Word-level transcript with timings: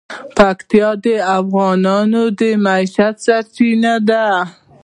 پکتیکا 0.35 0.91
د 1.03 1.05
افغانانو 1.37 2.23
د 2.39 2.41
معیشت 2.63 3.15
سرچینه 3.25 3.93
ده. 4.07 4.25